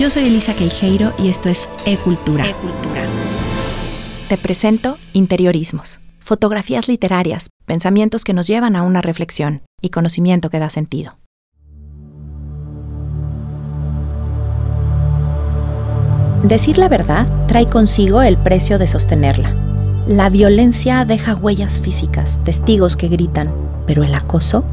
Yo 0.00 0.10
soy 0.10 0.26
Elisa 0.26 0.54
Queijeiro 0.54 1.12
y 1.18 1.28
esto 1.28 1.48
es 1.48 1.68
E-Cultura. 1.86 2.44
Te 4.28 4.36
presento 4.36 4.98
Interiorismos, 5.12 6.00
fotografías 6.18 6.88
literarias, 6.88 7.48
pensamientos 7.64 8.24
que 8.24 8.32
nos 8.34 8.48
llevan 8.48 8.74
a 8.74 8.82
una 8.82 9.02
reflexión 9.02 9.62
y 9.80 9.90
conocimiento 9.90 10.50
que 10.50 10.58
da 10.58 10.68
sentido. 10.68 11.16
Decir 16.42 16.76
la 16.76 16.88
verdad 16.88 17.28
trae 17.46 17.66
consigo 17.66 18.20
el 18.20 18.36
precio 18.36 18.78
de 18.78 18.88
sostenerla. 18.88 19.54
La 20.08 20.28
violencia 20.28 21.04
deja 21.04 21.36
huellas 21.36 21.78
físicas, 21.78 22.40
testigos 22.44 22.96
que 22.96 23.06
gritan, 23.06 23.54
pero 23.86 24.02
el 24.02 24.12
acoso 24.12 24.64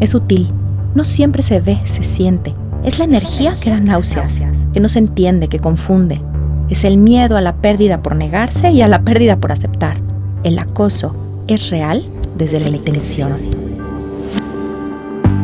es 0.00 0.10
sutil. 0.10 0.52
No 0.94 1.04
siempre 1.06 1.42
se 1.42 1.60
ve, 1.60 1.80
se 1.86 2.02
siente. 2.02 2.54
Es 2.84 2.98
la 2.98 3.06
energía 3.06 3.58
que 3.58 3.70
da 3.70 3.80
náuseas, 3.80 4.42
que 4.76 4.80
no 4.80 4.90
se 4.90 4.98
entiende, 4.98 5.48
que 5.48 5.58
confunde. 5.58 6.20
Es 6.68 6.84
el 6.84 6.98
miedo 6.98 7.38
a 7.38 7.40
la 7.40 7.56
pérdida 7.56 8.02
por 8.02 8.14
negarse 8.14 8.72
y 8.72 8.82
a 8.82 8.88
la 8.88 9.00
pérdida 9.00 9.38
por 9.38 9.50
aceptar. 9.50 9.96
El 10.44 10.58
acoso 10.58 11.16
es 11.46 11.70
real 11.70 12.06
desde 12.36 12.60
la 12.60 12.68
intención. 12.68 13.32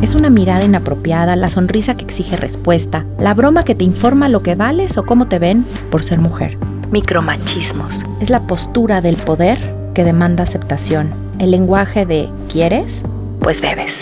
Es 0.00 0.14
una 0.14 0.30
mirada 0.30 0.64
inapropiada, 0.64 1.36
la 1.36 1.50
sonrisa 1.50 1.94
que 1.94 2.06
exige 2.06 2.38
respuesta, 2.38 3.04
la 3.20 3.34
broma 3.34 3.64
que 3.64 3.74
te 3.74 3.84
informa 3.84 4.30
lo 4.30 4.42
que 4.42 4.54
vales 4.54 4.96
o 4.96 5.04
cómo 5.04 5.28
te 5.28 5.38
ven 5.38 5.62
por 5.90 6.02
ser 6.02 6.20
mujer. 6.20 6.56
Micromachismos. 6.90 8.00
Es 8.22 8.30
la 8.30 8.46
postura 8.46 9.02
del 9.02 9.16
poder 9.16 9.58
que 9.92 10.04
demanda 10.04 10.44
aceptación. 10.44 11.12
El 11.38 11.50
lenguaje 11.50 12.06
de 12.06 12.30
¿quieres? 12.50 13.02
Pues 13.40 13.60
debes. 13.60 13.92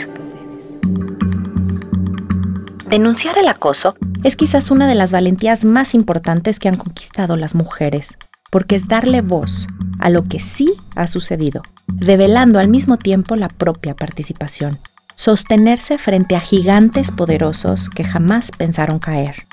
Denunciar 2.88 3.36
el 3.38 3.48
acoso 3.48 3.96
es 4.25 4.37
quizás 4.37 4.70
una 4.70 4.87
de 4.87 4.95
las 4.95 5.11
valentías 5.12 5.65
más 5.65 5.95
importantes 5.95 6.59
que 6.59 6.69
han 6.69 6.77
conquistado 6.77 7.36
las 7.36 7.55
mujeres, 7.55 8.19
porque 8.50 8.77
es 8.77 8.89
darle 8.89 9.23
voz 9.23 9.67
a 9.98 10.11
lo 10.11 10.25
que 10.25 10.41
sí 10.41 10.75
ha 10.95 11.06
sucedido, 11.06 11.62
revelando 11.86 12.58
al 12.58 12.69
mismo 12.69 12.97
tiempo 12.97 13.36
la 13.36 13.48
propia 13.48 13.95
participación 13.95 14.78
sostenerse 15.17 15.97
frente 15.98 16.36
a 16.36 16.41
gigantes 16.41 17.11
poderosos 17.11 17.91
que 17.91 18.05
jamás 18.05 18.50
pensaron 18.56 18.98
caer. 18.98 19.47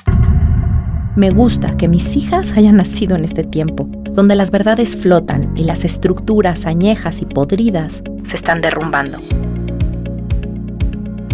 Me 1.16 1.30
gusta 1.30 1.76
que 1.76 1.88
mis 1.88 2.16
hijas 2.16 2.52
hayan 2.56 2.76
nacido 2.76 3.16
en 3.16 3.24
este 3.24 3.44
tiempo, 3.44 3.88
donde 4.12 4.36
las 4.36 4.50
verdades 4.50 4.96
flotan 4.96 5.56
y 5.56 5.64
las 5.64 5.84
estructuras 5.84 6.66
añejas 6.66 7.22
y 7.22 7.26
podridas 7.26 8.02
se 8.28 8.36
están 8.36 8.60
derrumbando. 8.60 9.18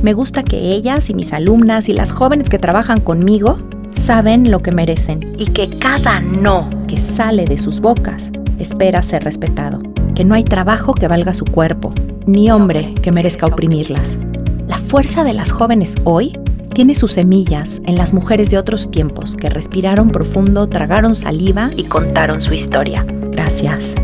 Me 0.03 0.15
gusta 0.15 0.43
que 0.43 0.73
ellas 0.73 1.11
y 1.11 1.15
mis 1.15 1.35
alumnas 1.35 1.91
y 1.91 1.93
las 1.93 2.13
jóvenes 2.13 2.49
que 2.49 2.59
trabajan 2.59 3.01
conmigo 3.01 3.59
saben 3.95 4.51
lo 4.51 4.63
que 4.63 4.73
merecen 4.73 5.35
y 5.39 5.47
que 5.47 5.69
cada 5.79 6.21
no 6.21 6.71
que 6.89 6.97
sale 6.97 7.45
de 7.45 7.59
sus 7.59 7.81
bocas 7.81 8.33
espera 8.59 9.03
ser 9.03 9.25
respetado, 9.25 9.83
que 10.15 10.25
no 10.25 10.35
hay 10.35 10.43
trabajo 10.43 10.95
que 10.95 11.07
valga 11.07 11.35
su 11.35 11.45
cuerpo, 11.45 11.91
ni 12.27 12.51
hombre 12.51 12.95
que 13.03 13.13
merezca 13.13 13.47
oprimirlas. 13.47 14.19
La 14.67 14.79
fuerza 14.79 15.23
de 15.23 15.35
las 15.35 15.53
jóvenes 15.53 15.97
hoy 16.05 16.39
tiene 16.75 16.95
sus 16.95 17.13
semillas 17.13 17.83
en 17.85 17.97
las 17.97 18.15
mujeres 18.15 18.49
de 18.49 18.57
otros 18.57 18.91
tiempos 18.91 19.37
que 19.37 19.51
respiraron 19.51 20.11
profundo, 20.11 20.67
tragaron 20.67 21.15
saliva 21.15 21.71
y 21.77 21.85
contaron 21.85 22.41
su 22.41 22.55
historia. 22.55 23.05
Gracias. 23.33 23.95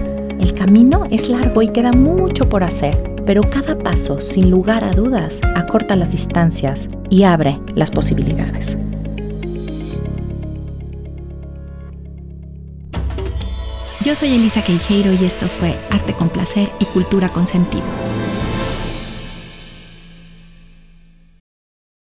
El 0.40 0.52
camino 0.52 1.04
es 1.10 1.30
largo 1.30 1.62
y 1.62 1.68
queda 1.68 1.92
mucho 1.92 2.48
por 2.50 2.62
hacer, 2.64 3.15
pero 3.26 3.42
cada 3.50 3.76
paso, 3.76 4.20
sin 4.20 4.48
lugar 4.50 4.84
a 4.84 4.92
dudas, 4.92 5.40
acorta 5.56 5.96
las 5.96 6.12
distancias 6.12 6.88
y 7.10 7.24
abre 7.24 7.58
las 7.74 7.90
posibilidades. 7.90 8.76
Yo 14.04 14.14
soy 14.14 14.32
Elisa 14.32 14.62
Queijeiro 14.62 15.12
y 15.12 15.24
esto 15.24 15.46
fue 15.46 15.74
Arte 15.90 16.14
con 16.14 16.28
Placer 16.28 16.70
y 16.78 16.84
Cultura 16.84 17.28
con 17.28 17.48
Sentido. 17.48 17.86